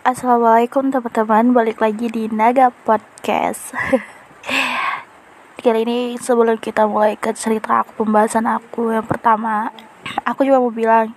Assalamualaikum 0.00 0.88
teman-teman, 0.88 1.52
balik 1.52 1.78
lagi 1.78 2.08
di 2.08 2.26
Naga 2.32 2.72
Podcast. 2.72 3.76
Kali 5.60 5.84
ini 5.84 6.16
sebelum 6.16 6.56
kita 6.56 6.88
mulai 6.88 7.20
ke 7.20 7.36
cerita 7.36 7.84
aku 7.84 8.02
pembahasan 8.02 8.48
aku 8.48 8.90
yang 8.96 9.04
pertama, 9.04 9.70
aku 10.24 10.48
juga 10.48 10.58
mau 10.58 10.72
bilang 10.72 11.12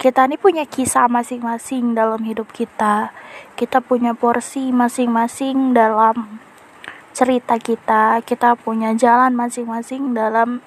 kita 0.00 0.24
ini 0.24 0.40
punya 0.40 0.64
kisah 0.64 1.12
masing-masing 1.12 1.92
dalam 1.92 2.24
hidup 2.24 2.48
kita. 2.56 3.12
Kita 3.52 3.84
punya 3.84 4.16
porsi 4.16 4.72
masing-masing 4.72 5.76
dalam 5.76 6.40
cerita 7.12 7.60
kita. 7.60 8.24
Kita 8.24 8.56
punya 8.56 8.96
jalan 8.96 9.36
masing-masing 9.36 10.16
dalam 10.16 10.64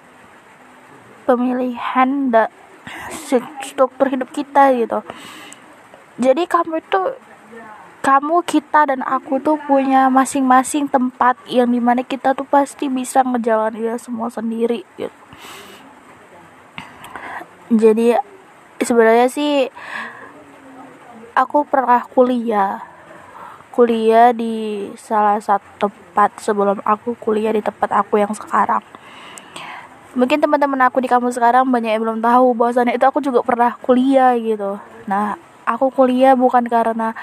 pemilihan 1.26 2.30
da 2.30 2.52
struktur 3.64 4.12
hidup 4.12 4.30
kita 4.30 4.70
gitu. 4.78 5.02
Jadi 6.22 6.46
kamu 6.46 6.78
itu 6.78 7.02
kamu, 8.04 8.44
kita, 8.44 8.92
dan 8.92 9.00
aku 9.00 9.40
tuh 9.40 9.56
punya 9.64 10.12
masing-masing 10.12 10.92
tempat 10.92 11.40
yang 11.48 11.72
di 11.72 11.80
mana 11.80 12.04
kita 12.04 12.36
tuh 12.36 12.44
pasti 12.44 12.92
bisa 12.92 13.24
ngejalanin 13.24 13.96
semua 13.96 14.28
sendiri 14.28 14.84
gitu. 15.00 15.16
Jadi 17.72 18.12
sebenarnya 18.84 19.32
sih 19.32 19.72
aku 21.32 21.64
pernah 21.64 22.04
kuliah. 22.12 22.84
Kuliah 23.74 24.36
di 24.36 24.86
salah 25.00 25.40
satu 25.42 25.90
tempat 25.90 26.38
sebelum 26.38 26.84
aku 26.86 27.18
kuliah 27.18 27.56
di 27.56 27.64
tempat 27.64 27.90
aku 27.90 28.22
yang 28.22 28.36
sekarang. 28.36 28.84
Mungkin 30.14 30.44
teman-teman 30.44 30.78
aku 30.86 31.02
di 31.02 31.10
kampus 31.10 31.40
sekarang 31.40 31.66
banyak 31.72 31.98
yang 31.98 32.04
belum 32.06 32.20
tahu 32.22 32.54
bahwasannya 32.54 33.00
itu 33.00 33.06
aku 33.08 33.18
juga 33.24 33.42
pernah 33.42 33.74
kuliah 33.82 34.38
gitu. 34.38 34.78
Nah 35.10 35.53
aku 35.66 35.90
kuliah 35.92 36.36
bukan 36.36 36.66
karena 36.68 37.16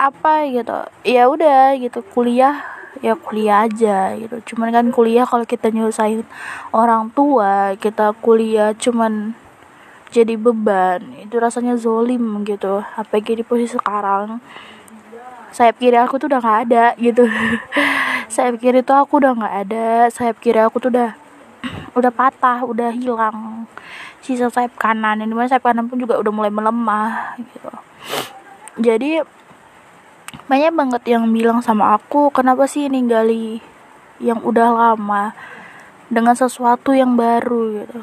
apa 0.00 0.48
gitu. 0.48 0.78
Ya 1.04 1.28
udah 1.28 1.76
gitu 1.76 2.00
kuliah 2.12 2.64
ya 3.04 3.14
kuliah 3.16 3.68
aja 3.68 4.16
gitu. 4.16 4.54
Cuman 4.54 4.72
kan 4.72 4.86
kuliah 4.90 5.28
kalau 5.28 5.44
kita 5.44 5.68
nyusahin 5.68 6.24
orang 6.72 7.12
tua 7.12 7.76
kita 7.76 8.16
kuliah 8.18 8.72
cuman 8.74 9.36
jadi 10.10 10.34
beban. 10.34 11.04
Itu 11.20 11.36
rasanya 11.38 11.76
zolim 11.76 12.42
gitu 12.48 12.82
apalagi 12.96 13.40
di 13.40 13.44
posisi 13.44 13.76
sekarang. 13.76 14.40
Saya 15.50 15.74
kiri 15.74 15.98
aku 15.98 16.16
tuh 16.16 16.30
udah 16.30 16.40
nggak 16.40 16.58
ada 16.70 16.84
gitu. 16.96 17.26
Saya 18.34 18.54
kiri 18.54 18.86
tuh 18.86 18.94
aku 18.94 19.18
udah 19.18 19.34
nggak 19.34 19.54
ada 19.66 20.06
saya 20.06 20.30
kiri 20.30 20.62
aku 20.62 20.78
tuh 20.78 20.94
udah 20.94 21.18
udah 21.98 22.12
patah 22.14 22.62
udah 22.62 22.94
hilang 22.94 23.66
sisa 24.20 24.52
sayap 24.52 24.76
kanan 24.76 25.24
ini 25.24 25.32
mana 25.32 25.48
sayap 25.48 25.64
kanan 25.64 25.88
pun 25.88 25.96
juga 26.00 26.20
udah 26.20 26.32
mulai 26.32 26.52
melemah 26.52 27.40
gitu. 27.40 27.72
Jadi 28.80 29.20
banyak 30.46 30.72
banget 30.74 31.02
yang 31.10 31.26
bilang 31.30 31.60
sama 31.60 31.94
aku 31.94 32.30
kenapa 32.30 32.66
sih 32.66 32.86
ninggali 32.86 33.62
yang 34.20 34.38
udah 34.44 34.68
lama 34.70 35.32
dengan 36.12 36.36
sesuatu 36.36 36.92
yang 36.92 37.16
baru? 37.16 37.84
Gitu. 37.84 38.00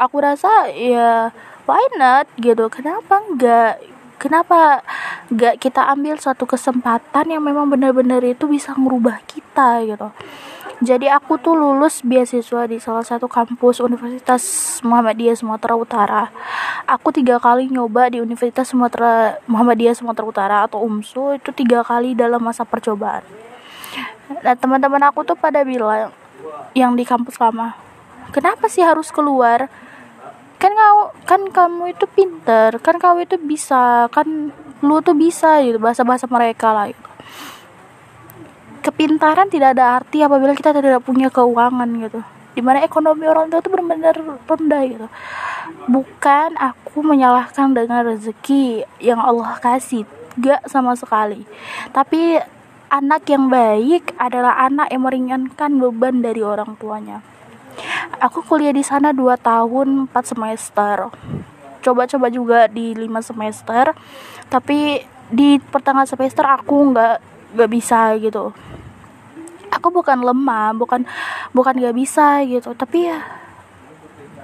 Aku 0.00 0.16
rasa 0.20 0.72
ya 0.72 1.30
why 1.68 1.84
not? 2.00 2.26
Gitu. 2.40 2.66
Kenapa 2.72 3.20
enggak? 3.20 3.82
Kenapa 4.20 4.84
enggak 5.30 5.62
kita 5.62 5.86
ambil 5.94 6.18
satu 6.18 6.44
kesempatan 6.44 7.30
yang 7.30 7.42
memang 7.42 7.70
benar-benar 7.70 8.20
itu 8.26 8.50
bisa 8.50 8.74
merubah 8.74 9.22
kita 9.24 9.86
gitu. 9.86 10.10
Jadi 10.80 11.12
aku 11.12 11.36
tuh 11.36 11.52
lulus 11.52 12.00
beasiswa 12.00 12.64
di 12.64 12.80
salah 12.80 13.04
satu 13.04 13.28
kampus 13.28 13.84
Universitas 13.84 14.42
Muhammadiyah 14.80 15.36
Sumatera 15.36 15.76
Utara. 15.76 16.24
Aku 16.88 17.12
tiga 17.12 17.36
kali 17.36 17.68
nyoba 17.68 18.08
di 18.08 18.16
Universitas 18.16 18.72
Sumatera 18.72 19.36
Muhammadiyah 19.44 19.92
Sumatera 19.92 20.24
Utara 20.24 20.56
atau 20.64 20.80
UMSU 20.80 21.36
itu 21.36 21.52
tiga 21.52 21.84
kali 21.84 22.16
dalam 22.16 22.40
masa 22.40 22.64
percobaan. 22.64 23.20
Nah 24.40 24.56
teman-teman 24.56 25.04
aku 25.04 25.20
tuh 25.20 25.36
pada 25.36 25.60
bilang 25.68 26.16
yang 26.72 26.96
di 26.96 27.04
kampus 27.04 27.36
lama 27.36 27.76
kenapa 28.32 28.70
sih 28.70 28.80
harus 28.80 29.10
keluar? 29.12 29.68
Kan 30.56 30.72
kau 30.76 31.12
kan 31.24 31.42
kamu 31.52 31.92
itu 31.92 32.04
pinter 32.08 32.76
kan 32.80 32.96
kamu 32.96 33.28
itu 33.28 33.36
bisa 33.36 34.08
kan 34.08 34.52
lu 34.80 35.00
tuh 35.04 35.16
bisa 35.16 35.60
gitu. 35.64 35.80
Bahasa 35.80 36.02
bahasa 36.04 36.26
mereka 36.28 36.72
lah 36.72 36.92
gitu. 36.92 37.08
Kepintaran 38.80 39.52
tidak 39.52 39.76
ada 39.76 40.00
arti 40.00 40.24
apabila 40.24 40.56
kita 40.56 40.72
tidak 40.72 41.04
punya 41.04 41.28
keuangan 41.28 41.88
gitu. 42.00 42.20
Di 42.56 42.64
mana 42.64 42.82
ekonomi 42.82 43.28
orang 43.28 43.52
tua 43.52 43.60
itu 43.60 43.70
benar-benar 43.70 44.16
rendah 44.48 44.82
gitu. 44.88 45.06
Bukan 45.86 46.56
aku 46.56 47.04
menyalahkan 47.04 47.76
dengan 47.76 48.08
rezeki 48.08 48.88
yang 48.98 49.20
Allah 49.20 49.60
kasih. 49.60 50.08
Gak 50.40 50.64
sama 50.66 50.96
sekali. 50.96 51.44
Tapi 51.92 52.40
anak 52.90 53.22
yang 53.30 53.46
baik 53.46 54.18
adalah 54.18 54.58
anak 54.64 54.90
yang 54.90 55.06
meringankan 55.06 55.70
beban 55.78 56.24
dari 56.24 56.42
orang 56.42 56.74
tuanya. 56.80 57.22
Aku 58.18 58.42
kuliah 58.44 58.74
di 58.74 58.82
sana 58.82 59.14
2 59.14 59.40
tahun 59.40 60.10
4 60.10 60.32
semester 60.34 61.08
coba-coba 61.80 62.26
juga 62.28 62.58
di 62.68 62.92
5 62.94 63.30
semester. 63.34 63.92
Tapi 64.48 65.04
di 65.30 65.58
pertengahan 65.58 66.08
semester 66.08 66.42
aku 66.42 66.94
nggak 66.94 67.16
nggak 67.56 67.70
bisa 67.70 68.14
gitu. 68.18 68.54
Aku 69.70 69.88
bukan 69.94 70.18
lemah 70.18 70.74
bukan 70.74 71.06
bukan 71.54 71.74
gak 71.78 71.94
bisa 71.94 72.42
gitu. 72.42 72.74
Tapi 72.74 73.06
ya 73.06 73.22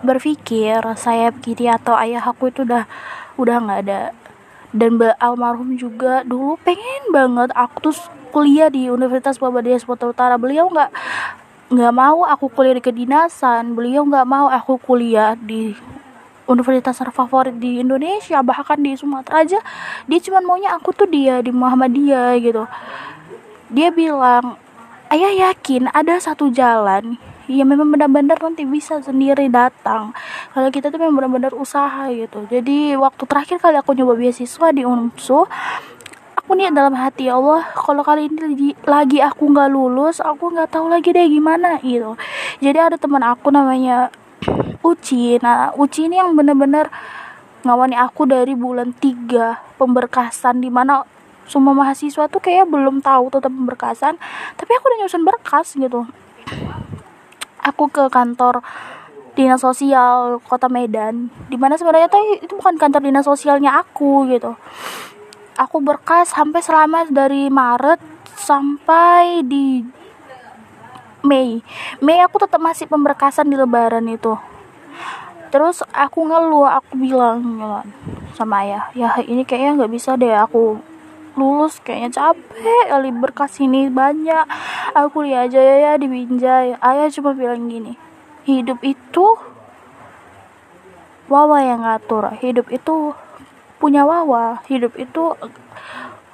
berpikir 0.07 0.79
saya 0.95 1.35
kiri 1.35 1.67
atau 1.67 1.99
ayah 1.99 2.23
aku 2.23 2.55
itu 2.55 2.63
udah 2.63 2.87
udah 3.35 3.57
nggak 3.59 3.81
ada. 3.87 4.03
Dan 4.77 5.01
Mbak 5.01 5.17
almarhum 5.19 5.75
juga 5.75 6.23
dulu 6.23 6.55
pengen 6.63 7.11
banget. 7.11 7.51
Aku 7.57 7.91
tuh 7.91 7.97
kuliah 8.31 8.69
di 8.69 8.93
Universitas 8.93 9.41
Muhammadiyah 9.41 9.81
Sumatera 9.81 10.13
Utara. 10.13 10.35
Beliau 10.37 10.69
nggak 10.69 10.91
nggak 11.73 11.95
mau 11.97 12.23
aku 12.23 12.47
kuliah 12.53 12.77
di 12.77 12.85
kedinasan. 12.85 13.75
Beliau 13.75 14.05
nggak 14.07 14.27
mau 14.29 14.47
aku 14.53 14.79
kuliah 14.79 15.35
di 15.35 15.75
universitas 16.47 16.99
terfavorit 16.99 17.59
di 17.59 17.83
Indonesia 17.83 18.41
bahkan 18.41 18.79
di 18.79 18.95
Sumatera 18.95 19.43
aja 19.43 19.59
dia 20.07 20.19
cuma 20.23 20.43
maunya 20.43 20.75
aku 20.75 20.95
tuh 20.95 21.07
dia 21.11 21.43
di 21.43 21.51
Muhammadiyah 21.51 22.39
gitu. 22.43 22.65
Dia 23.71 23.91
bilang 23.91 24.57
ayah 25.11 25.51
yakin 25.51 25.91
ada 25.91 26.19
satu 26.19 26.51
jalan 26.51 27.19
yang 27.47 27.71
memang 27.71 27.95
benar-benar 27.95 28.39
nanti 28.43 28.67
bisa 28.67 28.99
sendiri 28.99 29.47
datang. 29.47 30.11
Kalau 30.51 30.69
kita 30.75 30.91
tuh 30.91 30.99
memang 30.99 31.27
benar-benar 31.27 31.55
usaha 31.55 32.11
gitu. 32.11 32.43
Jadi 32.51 32.99
waktu 32.99 33.23
terakhir 33.23 33.63
kali 33.63 33.79
aku 33.79 33.95
nyoba 33.95 34.19
beasiswa 34.19 34.75
di 34.75 34.83
UNSU 34.83 35.47
aku 36.47 36.55
nih 36.55 36.71
dalam 36.71 36.95
hati 36.95 37.27
ya 37.27 37.43
Allah 37.43 37.67
kalau 37.75 38.07
kali 38.07 38.31
ini 38.31 38.71
lagi 38.87 39.19
aku 39.19 39.51
nggak 39.51 39.67
lulus 39.67 40.23
aku 40.23 40.55
nggak 40.55 40.71
tahu 40.71 40.87
lagi 40.87 41.11
deh 41.11 41.27
gimana 41.27 41.83
gitu. 41.83 42.15
Jadi 42.63 42.79
ada 42.79 42.95
teman 42.99 43.23
aku 43.23 43.51
namanya 43.51 44.15
Uci. 44.87 45.43
Nah 45.43 45.75
Uci 45.75 46.07
ini 46.07 46.23
yang 46.23 46.39
benar-benar 46.39 46.87
ngawani 47.67 47.99
aku 47.99 48.31
dari 48.31 48.55
bulan 48.55 48.95
3 48.95 49.75
pemberkasan 49.75 50.63
di 50.63 50.71
mana 50.71 51.03
semua 51.51 51.75
mahasiswa 51.75 52.27
tuh 52.31 52.43
kayak 52.43 52.71
belum 52.71 53.03
tahu 53.03 53.31
tentang 53.35 53.55
pemberkasan 53.55 54.15
tapi 54.55 54.71
aku 54.79 54.85
udah 54.87 54.99
nyusun 55.03 55.27
berkas 55.27 55.75
gitu. 55.75 56.07
Aku 57.67 57.91
ke 57.91 58.07
kantor 58.07 58.63
dinas 59.35 59.61
sosial 59.61 60.39
kota 60.47 60.71
Medan 60.71 61.29
di 61.51 61.59
mana 61.59 61.75
sebenarnya 61.75 62.07
tuh 62.07 62.23
itu 62.39 62.55
bukan 62.55 62.79
kantor 62.79 63.03
dinas 63.03 63.27
sosialnya 63.27 63.83
aku 63.83 64.31
gitu. 64.31 64.55
Aku 65.59 65.83
berkas 65.83 66.31
sampai 66.31 66.63
selama 66.63 67.09
dari 67.11 67.51
Maret 67.51 67.99
sampai 68.39 69.43
di 69.43 69.83
Mei. 71.27 71.59
Mei 71.99 72.23
aku 72.23 72.39
tetap 72.39 72.63
masih 72.63 72.87
pemberkasan 72.87 73.51
di 73.51 73.59
lebaran 73.59 74.07
itu 74.07 74.39
terus 75.53 75.83
aku 75.95 76.27
ngeluh 76.27 76.67
aku 76.67 76.93
bilang 76.99 77.41
sama 78.35 78.67
ayah 78.67 78.91
ya 78.93 79.17
ini 79.23 79.47
kayaknya 79.47 79.85
nggak 79.85 79.93
bisa 79.93 80.19
deh 80.19 80.35
aku 80.35 80.79
lulus 81.37 81.79
kayaknya 81.85 82.17
capek 82.17 82.85
kali 82.89 83.11
berkas 83.13 83.61
ini 83.61 83.93
banyak 83.93 84.45
aku 84.97 85.29
lihat 85.29 85.53
aja 85.53 85.61
ya, 85.61 85.77
ya 85.85 85.93
di 86.01 86.09
Binjai 86.09 86.81
ayah 86.81 87.09
cuma 87.13 87.37
bilang 87.37 87.69
gini 87.69 87.95
hidup 88.49 88.81
itu 88.81 89.37
wawa 91.29 91.61
yang 91.61 91.85
ngatur 91.85 92.33
hidup 92.41 92.73
itu 92.73 93.13
punya 93.77 94.09
wawa 94.09 94.65
hidup 94.65 94.97
itu 94.97 95.37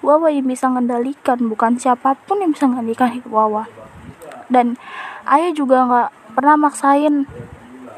wawa 0.02 0.28
yang 0.34 0.50
bisa 0.50 0.66
mengendalikan 0.66 1.38
bukan 1.46 1.78
siapa 1.78 2.18
pun 2.26 2.42
yang 2.42 2.50
bisa 2.50 2.66
mengendalikan 2.66 3.14
hidup 3.14 3.30
wawa. 3.30 3.70
Dan 4.50 4.76
ayah 5.24 5.54
juga 5.54 5.86
nggak 5.86 6.10
pernah 6.34 6.56
maksain 6.58 7.24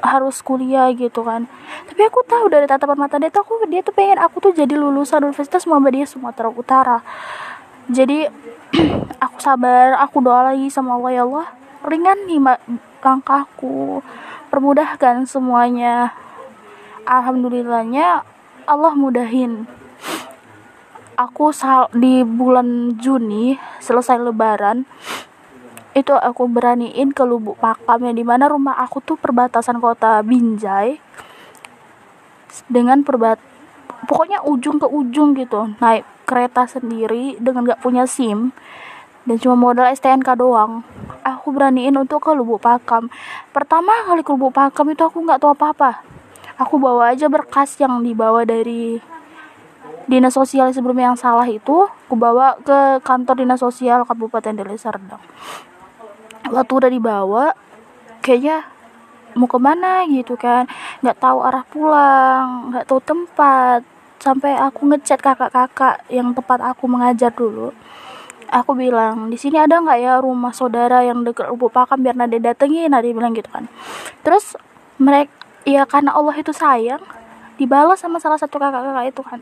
harus 0.04 0.44
kuliah 0.44 0.92
gitu 0.92 1.24
kan. 1.24 1.48
Tapi 1.88 2.02
aku 2.04 2.20
tahu 2.28 2.52
dari 2.52 2.68
tatapan 2.68 3.00
mata 3.00 3.16
dia 3.16 3.32
tuh 3.32 3.40
aku 3.40 3.64
dia 3.72 3.80
tuh 3.80 3.96
pengen 3.96 4.20
aku 4.20 4.36
tuh 4.44 4.52
jadi 4.52 4.76
lulusan 4.76 5.24
Universitas 5.24 5.64
Muhammadiyah 5.64 6.04
Sumatera 6.04 6.52
Utara. 6.52 6.98
Jadi 7.88 8.28
aku 9.24 9.38
sabar 9.40 9.96
aku 10.04 10.20
doa 10.20 10.52
lagi 10.52 10.68
sama 10.68 11.00
Allah 11.00 11.12
ya 11.16 11.22
Allah 11.24 11.46
ringan 11.88 12.28
nih 12.28 12.40
langkahku. 13.00 14.04
Permudahkan 14.52 15.24
semuanya. 15.26 16.14
Alhamdulillahnya 17.08 18.22
Allah 18.68 18.92
mudahin. 18.94 19.66
Aku 21.14 21.54
sal 21.54 21.88
di 21.94 22.26
bulan 22.26 22.98
Juni 22.98 23.54
selesai 23.78 24.18
lebaran 24.18 24.82
itu 25.94 26.10
aku 26.10 26.50
beraniin 26.50 27.14
ke 27.14 27.22
Lubuk 27.22 27.62
Pakam 27.62 28.02
yang 28.02 28.18
di 28.18 28.26
mana 28.26 28.50
rumah 28.50 28.74
aku 28.82 28.98
tuh 28.98 29.14
perbatasan 29.14 29.78
kota 29.78 30.18
Binjai 30.26 30.98
dengan 32.66 33.06
perbat 33.06 33.38
pokoknya 34.10 34.42
ujung 34.42 34.82
ke 34.82 34.86
ujung 34.90 35.38
gitu 35.38 35.70
naik 35.78 36.02
kereta 36.26 36.66
sendiri 36.66 37.38
dengan 37.38 37.70
gak 37.70 37.82
punya 37.82 38.10
SIM 38.10 38.50
dan 39.24 39.40
cuma 39.40 39.56
modal 39.56 39.88
STNK 39.88 40.36
doang. 40.36 40.84
Aku 41.24 41.48
beraniin 41.56 41.96
untuk 41.96 42.20
ke 42.20 42.30
Lubuk 42.36 42.60
Pakam. 42.60 43.08
Pertama 43.56 44.04
kali 44.04 44.20
ke 44.20 44.30
Lubuk 44.36 44.52
Pakam 44.52 44.92
itu 44.92 45.00
aku 45.00 45.24
nggak 45.24 45.40
tahu 45.40 45.56
apa-apa. 45.56 46.04
Aku 46.60 46.76
bawa 46.76 47.16
aja 47.16 47.26
berkas 47.32 47.72
yang 47.80 48.04
dibawa 48.04 48.44
dari 48.44 49.00
dinas 50.04 50.36
sosial 50.36 50.68
sebelumnya 50.76 51.12
yang 51.12 51.18
salah 51.18 51.48
itu 51.48 51.88
aku 51.88 52.14
bawa 52.20 52.60
ke 52.60 53.00
kantor 53.00 53.40
dinas 53.40 53.64
sosial 53.64 54.04
Kabupaten 54.04 54.52
Deli 54.52 54.76
Serdang 54.76 55.20
waktu 56.48 56.72
udah 56.76 56.90
dibawa 56.92 57.44
kayaknya 58.20 58.64
mau 59.36 59.50
ke 59.50 59.58
mana 59.58 60.06
gitu 60.08 60.38
kan. 60.38 60.68
Nggak 61.02 61.18
tahu 61.20 61.38
arah 61.44 61.64
pulang 61.68 62.72
nggak 62.72 62.84
tahu 62.88 63.00
tempat. 63.02 63.80
Sampai 64.22 64.56
aku 64.56 64.88
ngechat 64.88 65.20
kakak-kakak 65.20 66.00
yang 66.08 66.32
tempat 66.32 66.60
aku 66.64 66.88
mengajar 66.88 67.28
dulu. 67.28 67.76
Aku 68.48 68.72
bilang 68.72 69.28
di 69.28 69.36
sini 69.36 69.60
ada 69.60 69.80
nggak 69.80 69.98
ya 70.00 70.14
rumah 70.22 70.54
saudara 70.54 71.04
yang 71.04 71.26
dekat 71.26 71.50
lubuk 71.52 71.74
pakam 71.74 72.00
biar 72.00 72.16
nade 72.16 72.40
datengin? 72.40 72.88
Nade 72.88 73.12
bilang 73.12 73.36
gitu 73.36 73.50
kan. 73.52 73.68
Terus 74.24 74.56
mereka 74.96 75.32
ya 75.64 75.84
karena 75.84 76.12
Allah 76.16 76.36
itu 76.36 76.52
sayang 76.52 77.02
dibalas 77.60 78.00
sama 78.00 78.20
salah 78.20 78.40
satu 78.40 78.56
kakak-kakak 78.56 79.12
itu 79.12 79.22
kan. 79.24 79.40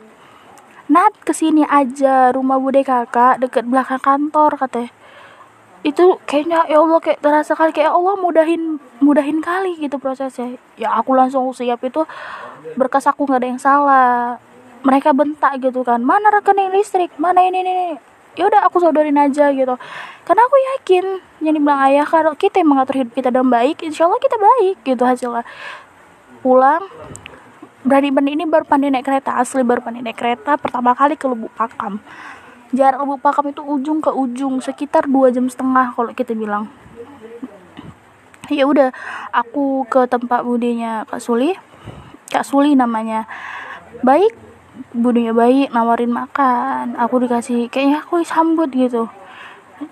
Nat 0.91 1.15
ke 1.23 1.31
sini 1.31 1.63
aja 1.63 2.35
rumah 2.35 2.59
bude 2.59 2.83
kakak 2.83 3.39
deket 3.39 3.65
belakang 3.71 4.03
kantor 4.03 4.59
katanya 4.59 4.91
itu 5.83 6.15
kayaknya 6.31 6.63
ya 6.71 6.79
Allah 6.79 7.03
kayak 7.03 7.19
terasa 7.19 7.59
kali 7.59 7.75
kayak 7.75 7.91
Allah 7.91 8.15
mudahin 8.15 8.79
mudahin 9.03 9.43
kali 9.43 9.75
gitu 9.83 9.99
prosesnya. 9.99 10.55
Ya 10.79 10.95
aku 10.95 11.11
langsung 11.19 11.51
siap 11.51 11.83
itu 11.83 12.07
berkas 12.79 13.11
aku 13.11 13.27
nggak 13.27 13.41
ada 13.43 13.49
yang 13.51 13.61
salah. 13.63 14.39
Mereka 14.87 15.11
bentak 15.11 15.59
gitu 15.59 15.83
kan 15.83 15.99
mana 16.03 16.31
rekening 16.31 16.71
listrik? 16.71 17.11
Mana 17.19 17.43
ini 17.43 17.67
ini 17.67 17.75
ya 18.39 18.47
udah 18.47 18.63
aku 18.71 18.79
sodorin 18.79 19.19
aja 19.19 19.51
gitu. 19.51 19.75
Karena 20.23 20.43
aku 20.47 20.57
yakin 20.75 21.05
yang 21.43 21.55
dibilang 21.59 21.83
ayah 21.91 22.07
kalau 22.07 22.33
kita 22.39 22.63
yang 22.63 22.71
mengatur 22.71 23.03
hidup 23.03 23.13
kita 23.19 23.35
dengan 23.35 23.51
baik 23.51 23.83
insya 23.83 24.07
Allah 24.07 24.23
kita 24.23 24.39
baik 24.39 24.77
gitu 24.87 25.03
hasilnya. 25.03 25.43
Pulang 26.47 26.87
berani-berani 27.83 28.39
ini 28.39 28.45
baru 28.47 28.63
pandai 28.63 28.95
naik 28.95 29.03
kereta 29.03 29.35
asli 29.35 29.67
baru 29.67 29.83
pandai 29.83 30.07
naik 30.07 30.15
kereta 30.15 30.55
pertama 30.55 30.95
kali 30.95 31.19
ke 31.19 31.27
Lubuk 31.27 31.51
Pakam 31.59 31.99
jarak 32.73 33.05
Lubuk 33.05 33.21
Pakam 33.21 33.53
itu 33.53 33.61
ujung 33.61 34.01
ke 34.01 34.09
ujung 34.09 34.59
sekitar 34.65 35.05
dua 35.05 35.29
jam 35.29 35.47
setengah 35.47 35.93
kalau 35.93 36.11
kita 36.17 36.33
bilang. 36.33 36.73
Ya 38.49 38.65
udah 38.67 38.91
aku 39.31 39.85
ke 39.87 40.09
tempat 40.09 40.43
budenya 40.43 41.05
Kak 41.07 41.21
Suli. 41.21 41.53
Kak 42.33 42.45
Suli 42.49 42.73
namanya. 42.73 43.29
Baik 44.01 44.33
budenya 44.97 45.37
baik 45.37 45.69
nawarin 45.71 46.11
makan. 46.11 46.97
Aku 46.97 47.21
dikasih 47.21 47.69
kayaknya 47.69 48.03
aku 48.03 48.25
sambut 48.25 48.73
gitu. 48.73 49.09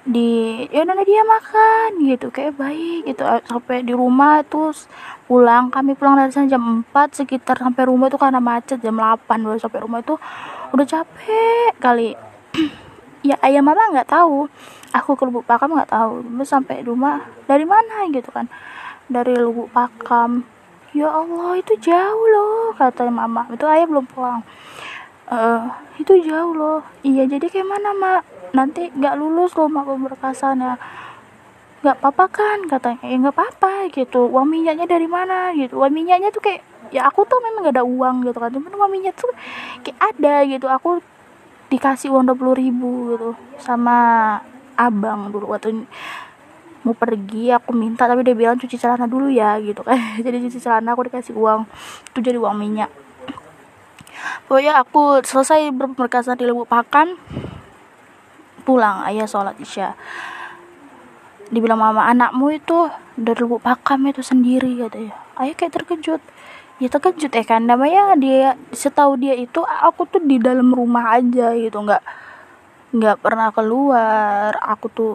Di 0.07 0.65
ya 0.71 0.87
udah 0.87 1.05
dia 1.05 1.23
makan 1.23 1.89
gitu 2.09 2.33
kayak 2.33 2.57
baik 2.57 3.13
gitu. 3.13 3.23
Sampai 3.45 3.85
di 3.85 3.93
rumah 3.93 4.41
terus 4.43 4.89
pulang. 5.29 5.69
Kami 5.69 5.93
pulang 5.95 6.17
dari 6.17 6.33
sana 6.33 6.49
jam 6.49 6.83
4 6.91 7.23
sekitar 7.23 7.61
sampai 7.61 7.87
rumah 7.87 8.09
itu 8.09 8.17
karena 8.17 8.41
macet 8.41 8.81
jam 8.81 8.97
8 8.97 9.29
baru 9.29 9.61
sampai 9.61 9.81
rumah 9.85 10.01
itu 10.01 10.17
udah 10.73 10.87
capek 10.87 11.77
kali 11.79 12.30
ya 13.29 13.37
ayah 13.45 13.63
mama 13.63 13.91
nggak 13.93 14.11
tahu. 14.11 14.49
Aku 14.91 15.15
ke 15.15 15.23
lubuk 15.23 15.47
pakam 15.47 15.77
nggak 15.77 15.93
tahu. 15.93 16.25
Terus 16.27 16.51
sampai 16.51 16.83
rumah 16.83 17.31
dari 17.47 17.63
mana? 17.63 18.09
gitu 18.11 18.31
kan. 18.35 18.51
Dari 19.07 19.39
lubuk 19.39 19.71
pakam. 19.71 20.43
Ya 20.91 21.07
Allah 21.07 21.55
itu 21.55 21.79
jauh 21.79 22.27
loh 22.35 22.75
kata 22.75 23.07
mama. 23.11 23.47
Itu 23.55 23.67
ayah 23.71 23.87
belum 23.87 24.11
pulang. 24.11 24.43
Uh, 25.31 25.71
itu 26.03 26.19
jauh 26.27 26.53
loh. 26.57 26.83
Iya 27.07 27.31
jadi 27.31 27.47
kayak 27.47 27.69
mana 27.71 27.91
mak? 27.95 28.23
Nanti 28.51 28.91
nggak 28.91 29.15
lulus 29.15 29.55
loh 29.55 29.71
mak 29.71 29.87
pemberkasannya 29.87 30.75
nggak 31.81 31.97
apa-apa 32.03 32.25
kan? 32.29 32.59
katanya. 32.67 33.05
Ya 33.07 33.17
nggak 33.23 33.37
apa-apa 33.39 33.73
gitu. 33.95 34.27
Uang 34.27 34.51
minyaknya 34.51 34.91
dari 34.91 35.07
mana? 35.07 35.55
gitu. 35.55 35.79
Uang 35.79 35.95
minyaknya 35.95 36.35
tuh 36.35 36.43
kayak 36.43 36.67
ya 36.91 37.07
aku 37.07 37.23
tuh 37.23 37.39
memang 37.39 37.71
gak 37.71 37.79
ada 37.79 37.87
uang 37.87 38.27
gitu 38.27 38.39
kan. 38.43 38.51
Cuman 38.51 38.73
uang 38.75 38.91
minyak 38.91 39.15
tuh 39.15 39.31
kayak 39.87 39.99
ada 40.13 40.35
gitu. 40.51 40.67
Aku 40.67 40.99
dikasih 41.71 42.11
uang 42.11 42.27
dua 42.27 42.37
puluh 42.37 42.55
ribu 42.59 43.15
gitu 43.15 43.31
sama 43.63 43.97
abang 44.75 45.31
dulu. 45.31 45.55
Waktu 45.55 45.87
mau 46.81 46.97
pergi 46.97 47.53
aku 47.53 47.77
minta 47.77 48.09
tapi 48.09 48.25
dia 48.25 48.35
bilang 48.35 48.57
cuci 48.59 48.77
celana 48.77 49.07
dulu 49.07 49.31
ya 49.31 49.57
gitu 49.63 49.87
kan. 49.87 49.97
Jadi 50.25 50.51
cuci 50.51 50.59
celana 50.59 50.93
aku 50.93 51.07
dikasih 51.07 51.33
uang. 51.39 51.65
Itu 52.13 52.19
jadi 52.21 52.37
uang 52.37 52.57
minyak. 52.59 52.91
Pokoknya 54.51 54.83
aku 54.83 55.25
selesai 55.25 55.73
berperkasan 55.73 56.37
di 56.37 56.45
Lubuk 56.45 56.69
Pakan 56.69 57.17
pulang. 58.67 59.07
Ayah 59.07 59.25
sholat 59.25 59.57
isya. 59.57 59.95
Dibilang 61.51 61.83
mama 61.83 62.07
anakmu 62.07 62.55
itu 62.55 62.87
dari 63.19 63.43
lubuk 63.43 63.67
pakam 63.67 64.07
itu 64.07 64.23
sendiri 64.23 64.71
katanya. 64.79 65.19
Ayah 65.35 65.55
kayak 65.59 65.75
terkejut 65.75 66.23
ya 66.81 66.89
terkejut 66.89 67.31
ya 67.31 67.45
kan? 67.45 67.63
Namanya 67.69 68.17
dia 68.17 68.57
setahu 68.75 69.21
dia 69.21 69.37
itu 69.37 69.61
aku 69.63 70.09
tuh 70.09 70.23
di 70.25 70.41
dalam 70.41 70.73
rumah 70.73 71.21
aja 71.21 71.55
gitu. 71.55 71.79
Nggak 71.85 72.03
nggak 72.97 73.17
pernah 73.21 73.53
keluar. 73.55 74.57
Aku 74.65 74.89
tuh 74.91 75.13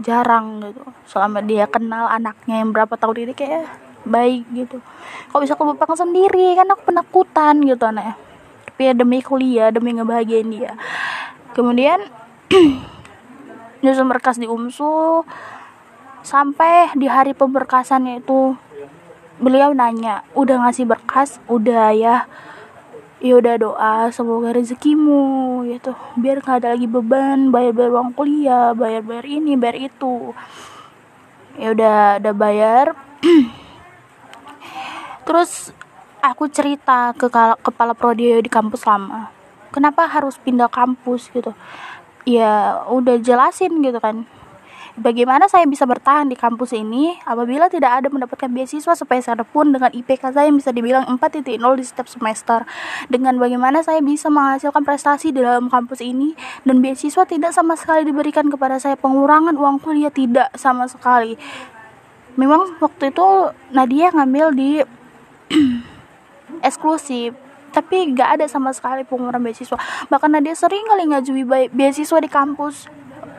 jarang 0.00 0.64
gitu. 0.64 0.82
Selama 1.06 1.44
dia 1.44 1.68
kenal 1.68 2.08
anaknya 2.08 2.64
yang 2.64 2.72
berapa 2.72 2.96
tahun 2.96 3.30
ini 3.30 3.34
kayak 3.36 3.68
baik 4.08 4.42
gitu. 4.56 4.80
Kok 5.30 5.40
bisa 5.44 5.54
ke 5.54 5.62
pakam 5.78 5.94
sendiri? 5.94 6.58
Kan 6.58 6.72
aku 6.72 6.90
penakutan 6.90 7.62
gitu 7.62 7.86
anaknya 7.86 8.16
tapi 8.72 8.88
ya 8.88 8.98
demi 8.98 9.22
kuliah 9.22 9.68
demi 9.70 9.94
ngebahagiain 9.94 10.48
dia. 10.50 10.74
Kemudian 11.54 12.02
nyusun 13.84 14.08
berkas 14.10 14.42
di 14.42 14.50
umsu. 14.50 15.22
Sampai 16.26 16.90
di 16.98 17.06
hari 17.06 17.30
pemberkasannya 17.30 18.26
itu 18.26 18.58
beliau 19.42 19.74
nanya 19.74 20.22
udah 20.38 20.62
ngasih 20.62 20.86
berkas? 20.86 21.42
Udah 21.50 21.90
ya. 21.90 22.30
Ya 23.22 23.38
udah 23.38 23.54
doa 23.58 23.94
semoga 24.14 24.54
rezekimu 24.54 25.62
gitu. 25.70 25.94
Biar 26.18 26.42
nggak 26.42 26.62
ada 26.62 26.68
lagi 26.74 26.86
beban 26.86 27.54
bayar 27.54 27.74
bayar 27.74 27.90
uang 27.94 28.10
kuliah 28.18 28.74
bayar 28.74 29.02
bayar 29.02 29.26
ini 29.26 29.58
bayar 29.58 29.78
itu. 29.78 30.34
Ya 31.58 31.74
udah 31.74 32.18
udah 32.18 32.34
bayar. 32.34 32.86
Terus 35.26 35.70
aku 36.22 36.50
cerita 36.50 37.14
ke 37.14 37.30
kepala 37.62 37.94
prodi 37.94 38.42
di 38.42 38.50
kampus 38.50 38.86
lama 38.86 39.42
kenapa 39.72 40.06
harus 40.06 40.36
pindah 40.38 40.68
kampus? 40.68 41.32
gitu. 41.32 41.56
Ya 42.22 42.84
udah 42.86 43.18
jelasin 43.18 43.82
gitu 43.82 43.98
kan 43.98 44.22
Bagaimana 44.92 45.48
saya 45.48 45.64
bisa 45.64 45.88
bertahan 45.88 46.28
di 46.28 46.36
kampus 46.36 46.76
ini 46.76 47.16
apabila 47.24 47.72
tidak 47.72 48.04
ada 48.04 48.12
mendapatkan 48.12 48.52
beasiswa 48.52 48.92
sepeser 48.92 49.40
pun 49.48 49.72
dengan 49.72 49.88
IPK 49.88 50.36
saya 50.36 50.52
yang 50.52 50.60
bisa 50.60 50.68
dibilang 50.68 51.08
4.0 51.08 51.48
di 51.48 51.84
setiap 51.88 52.04
semester. 52.12 52.68
Dengan 53.08 53.40
bagaimana 53.40 53.80
saya 53.80 54.04
bisa 54.04 54.28
menghasilkan 54.28 54.84
prestasi 54.84 55.32
di 55.32 55.40
dalam 55.40 55.72
kampus 55.72 56.04
ini 56.04 56.36
dan 56.68 56.84
beasiswa 56.84 57.24
tidak 57.24 57.56
sama 57.56 57.72
sekali 57.72 58.04
diberikan 58.04 58.52
kepada 58.52 58.76
saya 58.76 58.92
pengurangan 59.00 59.56
uang 59.56 59.80
kuliah 59.80 60.12
tidak 60.12 60.52
sama 60.60 60.84
sekali. 60.84 61.40
Memang 62.36 62.76
waktu 62.76 63.16
itu 63.16 63.48
Nadia 63.72 64.12
ngambil 64.12 64.46
di 64.52 64.70
eksklusif 66.68 67.32
tapi 67.72 68.12
gak 68.12 68.36
ada 68.36 68.44
sama 68.44 68.76
sekali 68.76 69.08
pengurangan 69.08 69.40
beasiswa 69.40 69.80
bahkan 70.12 70.28
Nadia 70.28 70.52
sering 70.52 70.84
kali 70.84 71.08
ngajui 71.08 71.72
beasiswa 71.72 72.20
di 72.20 72.28
kampus 72.28 72.92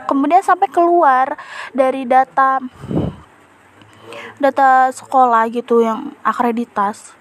kemudian 0.05 0.43
sampai 0.43 0.69
keluar 0.69 1.35
dari 1.71 2.03
data 2.07 2.59
data 4.37 4.91
sekolah 4.93 5.49
gitu 5.49 5.81
yang 5.81 6.13
akreditas. 6.21 7.15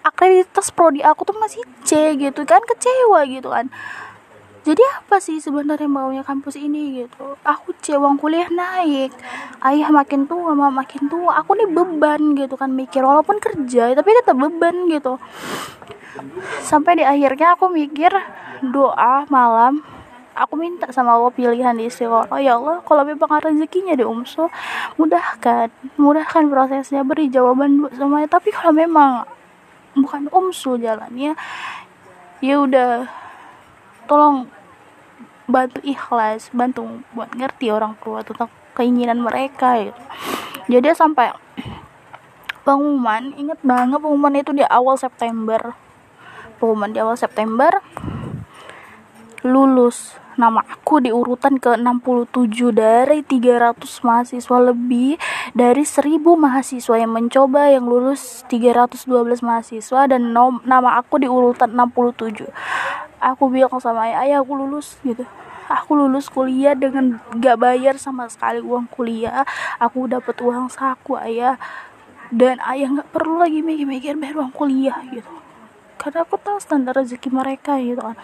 Akreditas 0.00 0.72
prodi 0.72 1.04
aku 1.04 1.28
tuh 1.28 1.36
masih 1.36 1.60
C 1.84 2.16
gitu 2.16 2.46
kan 2.48 2.64
kecewa 2.64 3.20
gitu 3.28 3.52
kan. 3.52 3.68
Jadi 4.60 4.84
apa 4.84 5.16
sih 5.24 5.40
sebenarnya 5.40 5.88
maunya 5.88 6.20
kampus 6.20 6.60
ini 6.60 7.04
gitu? 7.04 7.36
Aku 7.44 7.72
C 7.80 7.96
uang 7.96 8.20
kuliah 8.20 8.48
naik. 8.52 9.08
Ayah 9.64 9.88
makin 9.88 10.28
tua 10.28 10.52
mama 10.52 10.84
makin 10.84 11.08
tua. 11.08 11.40
Aku 11.40 11.56
nih 11.56 11.68
beban 11.68 12.36
gitu 12.36 12.60
kan 12.60 12.68
mikir 12.68 13.00
walaupun 13.00 13.40
kerja 13.40 13.96
tapi 13.96 14.10
tetap 14.12 14.36
beban 14.36 14.88
gitu. 14.92 15.16
Sampai 16.60 17.00
di 17.00 17.04
akhirnya 17.08 17.56
aku 17.56 17.72
mikir 17.72 18.12
doa 18.60 19.24
malam 19.32 19.80
aku 20.34 20.54
minta 20.56 20.88
sama 20.90 21.16
Allah 21.18 21.32
pilihan 21.34 21.74
di 21.76 21.86
istiqoroh 21.90 22.38
ya 22.40 22.56
Allah 22.56 22.82
kalau 22.86 23.02
memang 23.06 23.40
rezekinya 23.40 23.94
di 23.94 24.04
umso 24.04 24.48
mudahkan. 24.96 25.70
Mudahkan 26.00 26.48
prosesnya 26.48 27.02
beri 27.06 27.30
jawaban 27.30 27.88
semuanya. 27.94 28.28
Tapi 28.30 28.50
kalau 28.54 28.72
memang 28.74 29.24
bukan 29.98 30.30
umsu 30.30 30.78
jalannya 30.78 31.34
ya 32.40 32.54
udah 32.62 33.10
tolong 34.06 34.46
bantu 35.50 35.82
ikhlas 35.82 36.46
bantu 36.54 37.02
buat 37.10 37.34
ngerti 37.34 37.74
orang 37.74 37.98
tua 37.98 38.22
tentang 38.22 38.46
keinginan 38.78 39.18
mereka 39.18 39.82
gitu 39.82 39.98
jadi 40.70 40.94
sampai 40.94 41.34
pengumuman 42.62 43.34
inget 43.34 43.58
banget 43.66 43.98
pengumuman 43.98 44.38
itu 44.38 44.54
di 44.54 44.62
awal 44.62 44.94
September. 44.94 45.74
Pengumuman 46.62 46.94
di 46.94 47.02
awal 47.02 47.18
September 47.18 47.82
lulus. 49.44 50.16
Nama 50.40 50.64
aku 50.64 51.04
di 51.04 51.12
urutan 51.12 51.60
ke 51.60 51.76
67 51.76 52.72
dari 52.72 53.20
300 53.20 53.76
mahasiswa 54.00 54.56
lebih 54.72 55.20
dari 55.52 55.84
1000 55.84 56.16
mahasiswa 56.16 56.94
yang 56.96 57.12
mencoba 57.12 57.68
yang 57.68 57.84
lulus 57.84 58.48
312 58.48 59.04
mahasiswa 59.44 60.00
dan 60.08 60.32
nom 60.32 60.64
nama 60.64 60.96
aku 60.96 61.20
di 61.20 61.28
urutan 61.28 61.76
67 61.76 62.48
aku 63.20 63.52
bilang 63.52 63.76
sama 63.84 64.08
ayah 64.08 64.24
ayah 64.24 64.38
aku 64.40 64.56
lulus 64.56 64.96
gitu. 65.04 65.28
Aku 65.70 65.94
lulus 65.94 66.26
kuliah 66.26 66.74
dengan 66.74 67.22
gak 67.38 67.62
bayar 67.62 67.94
sama 67.94 68.26
sekali 68.26 68.58
uang 68.58 68.90
kuliah. 68.90 69.46
Aku 69.78 70.10
dapat 70.10 70.34
uang 70.42 70.66
saku 70.66 71.14
ayah. 71.14 71.62
Dan 72.34 72.58
ayah 72.66 72.90
nggak 72.90 73.10
perlu 73.14 73.38
lagi 73.38 73.62
mikir-mikir 73.62 74.18
bayar 74.18 74.42
uang 74.42 74.50
kuliah 74.50 74.98
gitu. 75.14 75.30
Karena 75.94 76.26
aku 76.26 76.42
tahu 76.42 76.58
standar 76.58 76.98
rezeki 76.98 77.30
mereka 77.30 77.78
gitu 77.78 78.02
kan 78.02 78.18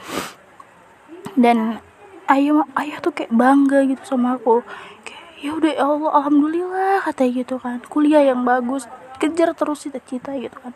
dan 1.34 1.82
ayah 2.30 2.62
ayah 2.78 2.98
tuh 3.02 3.10
kayak 3.10 3.32
bangga 3.34 3.82
gitu 3.90 4.02
sama 4.06 4.38
aku. 4.38 4.62
Kayak 5.02 5.24
ya 5.42 5.50
udah 5.52 5.72
ya 5.74 5.84
Allah 5.84 6.12
alhamdulillah 6.22 6.94
katanya 7.02 7.32
gitu 7.42 7.56
kan. 7.58 7.82
Kuliah 7.90 8.22
yang 8.22 8.46
bagus 8.46 8.86
kejar 9.18 9.50
terus 9.56 9.82
cita-cita 9.82 10.36
gitu 10.38 10.54
kan. 10.60 10.72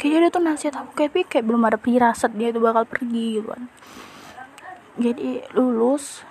Kayaknya 0.00 0.18
dia 0.28 0.30
tuh 0.32 0.42
nasihat 0.42 0.74
aku 0.80 0.90
kayak 0.96 1.28
kayak 1.28 1.44
belum 1.44 1.62
ada 1.68 1.78
pirasat 1.78 2.32
dia 2.34 2.48
itu 2.50 2.60
bakal 2.62 2.88
pergi 2.88 3.40
gitu 3.40 3.48
kan. 3.52 3.68
Jadi 4.94 5.42
lulus 5.58 6.22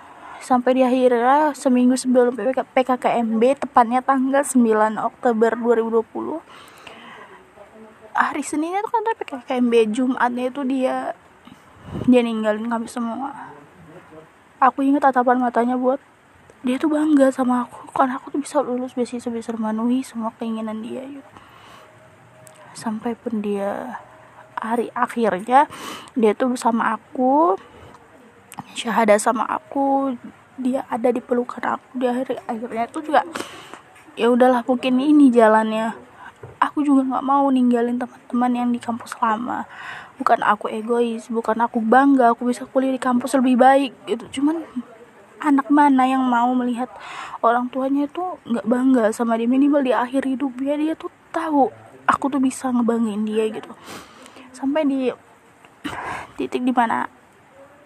sampai 0.44 0.76
di 0.76 0.82
akhirnya 0.84 1.56
seminggu 1.56 1.96
sebelum 1.96 2.36
PK, 2.36 2.68
PKKMB 2.76 3.64
tepatnya 3.64 4.04
tanggal 4.04 4.44
9 4.44 5.00
Oktober 5.00 5.56
2020 5.56 6.44
hari 8.14 8.42
Seninnya 8.46 8.84
tuh 8.86 8.92
kan 8.94 9.02
PKKMB 9.18 9.74
Jumatnya 9.90 10.44
itu 10.52 10.62
dia 10.62 11.16
dia 12.08 12.20
ninggalin 12.20 12.68
kami 12.68 12.88
semua. 12.88 13.52
Aku 14.60 14.80
ingat 14.80 15.10
tatapan 15.10 15.40
matanya 15.40 15.76
buat 15.76 16.00
dia 16.64 16.80
tuh 16.80 16.92
bangga 16.92 17.28
sama 17.28 17.68
aku. 17.68 17.92
Karena 17.92 18.16
aku 18.16 18.32
tuh 18.34 18.40
bisa 18.40 18.64
lulus 18.64 18.96
beasiswa 18.96 19.30
bisa 19.30 19.52
memenuhi 19.52 20.00
semua 20.00 20.32
keinginan 20.40 20.80
dia 20.80 21.04
gitu. 21.04 21.32
sampai 22.74 23.14
pun 23.14 23.38
dia 23.38 24.02
hari 24.58 24.90
akhirnya 24.98 25.70
dia 26.18 26.34
tuh 26.34 26.58
bersama 26.58 26.98
aku 26.98 27.54
syahada 28.74 29.14
sama 29.14 29.46
aku 29.46 30.18
dia 30.58 30.82
ada 30.90 31.14
di 31.14 31.22
pelukan 31.22 31.62
aku. 31.78 31.86
Di 31.94 32.06
hari 32.10 32.34
akhirnya 32.50 32.90
itu 32.90 32.98
juga 33.06 33.22
ya 34.18 34.26
udahlah 34.30 34.66
mungkin 34.66 34.98
ini 34.98 35.30
jalannya. 35.30 35.94
Aku 36.58 36.82
juga 36.82 37.06
nggak 37.06 37.24
mau 37.24 37.46
ninggalin 37.48 37.96
teman-teman 37.96 38.52
yang 38.52 38.68
di 38.74 38.80
kampus 38.82 39.14
lama 39.22 39.64
bukan 40.14 40.40
aku 40.46 40.70
egois 40.70 41.26
bukan 41.26 41.58
aku 41.66 41.82
bangga 41.82 42.30
aku 42.32 42.46
bisa 42.46 42.64
kuliah 42.70 42.94
di 42.94 43.02
kampus 43.02 43.34
lebih 43.38 43.58
baik 43.58 43.92
gitu. 44.06 44.40
Cuman 44.40 44.62
anak 45.42 45.68
mana 45.68 46.08
yang 46.08 46.24
mau 46.24 46.48
melihat 46.56 46.88
orang 47.44 47.68
tuanya 47.68 48.08
itu 48.08 48.38
nggak 48.46 48.66
bangga 48.66 49.04
sama 49.10 49.36
dia? 49.36 49.50
Minimal 49.50 49.82
di 49.84 49.92
akhir 49.92 50.24
hidupnya 50.24 50.74
dia 50.78 50.94
tuh 50.94 51.10
tahu 51.34 51.68
aku 52.06 52.24
tuh 52.30 52.40
bisa 52.40 52.70
ngebanggain 52.70 53.26
dia 53.26 53.44
gitu. 53.50 53.70
Sampai 54.54 54.86
di 54.86 55.10
titik 56.38 56.64
di 56.64 56.72
mana 56.72 57.10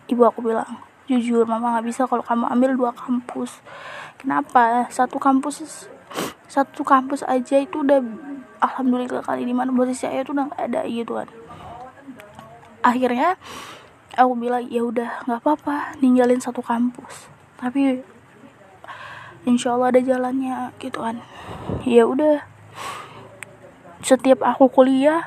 ibu 0.06 0.22
aku 0.22 0.44
bilang 0.44 0.68
jujur 1.08 1.48
mama 1.48 1.76
nggak 1.76 1.86
bisa 1.88 2.04
kalau 2.04 2.22
kamu 2.22 2.46
ambil 2.52 2.70
dua 2.76 2.90
kampus. 2.92 3.64
Kenapa? 4.20 4.86
Satu 4.92 5.16
kampus 5.16 5.88
satu 6.48 6.80
kampus 6.80 7.20
aja 7.28 7.60
itu 7.60 7.84
udah 7.84 8.00
alhamdulillah 8.64 9.20
kali 9.20 9.44
di 9.44 9.54
mana 9.54 9.70
posisi 9.70 10.08
saya 10.08 10.24
itu 10.24 10.32
udah 10.32 10.48
gak 10.48 10.62
ada 10.64 10.80
gitu 10.88 11.12
kan 11.20 11.28
akhirnya 12.82 13.36
aku 14.18 14.32
bilang 14.34 14.66
ya 14.66 14.82
udah 14.82 15.22
nggak 15.26 15.40
apa-apa 15.44 15.98
ninggalin 16.02 16.42
satu 16.42 16.64
kampus. 16.64 17.30
Tapi 17.58 18.02
insya 19.46 19.74
Allah 19.74 19.94
ada 19.94 20.00
jalannya 20.02 20.74
gitu 20.82 20.98
kan. 21.02 21.22
Ya 21.86 22.04
udah 22.04 22.42
setiap 24.02 24.42
aku 24.42 24.70
kuliah 24.70 25.26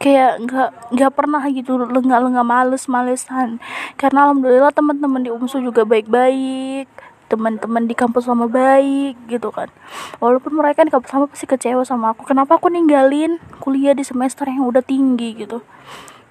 kayak 0.00 0.44
nggak 0.44 0.70
nggak 0.92 1.12
pernah 1.16 1.40
gitu 1.48 1.80
lengah 1.80 2.20
lengah 2.20 2.44
males 2.44 2.84
malesan 2.92 3.56
karena 3.96 4.28
alhamdulillah 4.28 4.68
teman-teman 4.68 5.24
di 5.24 5.32
umsu 5.32 5.64
juga 5.64 5.88
baik-baik 5.88 6.84
teman-teman 7.24 7.88
di 7.88 7.96
kampus 7.96 8.28
sama 8.28 8.44
baik 8.44 9.16
gitu 9.32 9.48
kan. 9.48 9.72
Walaupun 10.20 10.60
mereka 10.60 10.84
di 10.84 10.92
kampus 10.92 11.08
sama 11.08 11.24
pasti 11.24 11.48
kecewa 11.48 11.82
sama 11.82 12.12
aku 12.12 12.28
kenapa 12.28 12.60
aku 12.60 12.68
ninggalin 12.68 13.40
kuliah 13.64 13.96
di 13.96 14.04
semester 14.04 14.44
yang 14.44 14.68
udah 14.68 14.84
tinggi? 14.84 15.32
gitu 15.34 15.64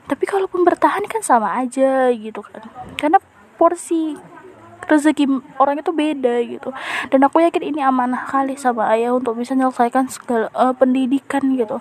tapi 0.03 0.27
kalaupun 0.27 0.67
bertahan 0.67 1.03
kan 1.07 1.23
sama 1.23 1.55
aja 1.63 2.11
gitu 2.11 2.43
kan. 2.43 2.63
Karena 2.99 3.17
porsi 3.55 4.19
rezeki 4.83 5.25
orang 5.59 5.79
itu 5.79 5.91
beda 5.95 6.35
gitu. 6.43 6.69
Dan 7.07 7.23
aku 7.23 7.39
yakin 7.39 7.63
ini 7.63 7.79
amanah 7.79 8.27
kali 8.27 8.59
sama 8.59 8.91
ayah 8.91 9.15
untuk 9.15 9.39
bisa 9.39 9.55
menyelesaikan 9.55 10.11
segala 10.11 10.47
uh, 10.51 10.75
pendidikan 10.75 11.55
gitu. 11.55 11.79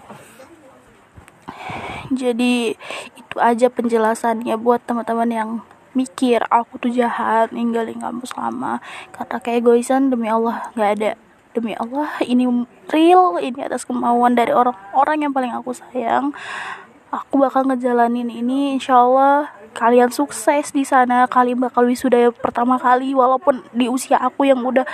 Jadi 2.13 2.77
itu 3.17 3.37
aja 3.41 3.73
penjelasannya 3.73 4.55
buat 4.61 4.85
teman-teman 4.85 5.31
yang 5.33 5.51
mikir 5.93 6.45
aku 6.49 6.81
tuh 6.81 6.93
jahat 6.93 7.51
ninggalin 7.51 7.99
kampus 7.99 8.37
lama. 8.37 8.79
Karena 9.11 9.37
kayak 9.41 9.59
egoisan 9.65 10.13
demi 10.13 10.29
Allah 10.29 10.71
nggak 10.77 10.91
ada. 11.01 11.13
Demi 11.53 11.77
Allah 11.77 12.09
ini 12.25 12.49
real 12.89 13.37
ini 13.37 13.61
atas 13.61 13.85
kemauan 13.85 14.33
dari 14.33 14.57
orang-orang 14.57 15.29
yang 15.29 15.33
paling 15.37 15.53
aku 15.53 15.77
sayang 15.77 16.33
aku 17.13 17.45
bakal 17.45 17.69
ngejalanin 17.69 18.33
ini 18.33 18.81
insya 18.81 18.97
Allah 18.97 19.53
kalian 19.77 20.09
sukses 20.09 20.73
di 20.73 20.83
sana. 20.89 21.29
Kalian 21.29 21.61
bakal 21.61 21.85
wisuda 21.85 22.33
pertama 22.33 22.81
kali 22.81 23.13
walaupun 23.13 23.61
di 23.77 23.87
usia 23.93 24.17
aku 24.17 24.49
yang 24.49 24.65
udah 24.65 24.89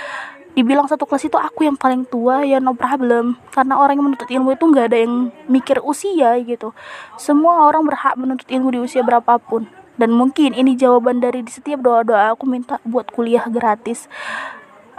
dibilang 0.51 0.91
satu 0.91 1.07
kelas 1.07 1.31
itu 1.31 1.39
aku 1.39 1.63
yang 1.63 1.79
paling 1.79 2.03
tua 2.03 2.43
ya 2.43 2.59
no 2.59 2.75
problem. 2.75 3.39
Karena 3.55 3.79
orang 3.79 3.99
yang 3.99 4.05
menuntut 4.11 4.27
ilmu 4.27 4.55
itu 4.55 4.63
nggak 4.67 4.85
ada 4.91 4.99
yang 4.99 5.31
mikir 5.47 5.79
usia 5.79 6.35
gitu. 6.43 6.75
Semua 7.15 7.63
orang 7.63 7.87
berhak 7.87 8.19
menuntut 8.19 8.47
ilmu 8.51 8.75
di 8.75 8.79
usia 8.83 8.99
berapapun. 8.99 9.71
Dan 9.99 10.15
mungkin 10.15 10.55
ini 10.55 10.79
jawaban 10.79 11.19
dari 11.19 11.43
di 11.43 11.51
setiap 11.51 11.83
doa-doa 11.83 12.31
aku 12.35 12.47
minta 12.47 12.79
buat 12.87 13.11
kuliah 13.11 13.43
gratis. 13.51 14.07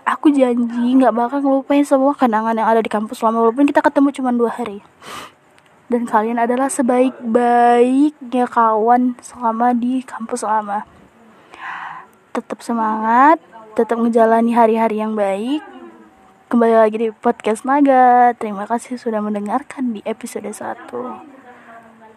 Aku 0.04 0.32
janji 0.32 0.96
nggak 0.96 1.12
bakal 1.12 1.40
ngelupain 1.40 1.84
semua 1.84 2.16
kenangan 2.16 2.56
yang 2.56 2.68
ada 2.68 2.80
di 2.80 2.88
kampus 2.88 3.20
selama 3.20 3.48
walaupun 3.48 3.68
kita 3.68 3.84
ketemu 3.84 4.08
cuma 4.16 4.32
dua 4.32 4.50
hari 4.52 4.80
dan 5.90 6.06
kalian 6.06 6.38
adalah 6.38 6.70
sebaik-baiknya 6.70 8.46
kawan 8.46 9.18
selama 9.18 9.74
di 9.74 10.06
kampus 10.06 10.46
lama. 10.46 10.86
Tetap 12.30 12.62
semangat, 12.62 13.42
tetap 13.74 13.98
menjalani 13.98 14.54
hari-hari 14.54 15.02
yang 15.02 15.18
baik. 15.18 15.66
Kembali 16.46 16.78
lagi 16.78 16.96
di 16.98 17.08
podcast 17.10 17.66
Naga. 17.66 18.38
Terima 18.38 18.70
kasih 18.70 19.02
sudah 19.02 19.18
mendengarkan 19.18 19.90
di 19.90 20.00
episode 20.06 20.46
1. 20.46 21.39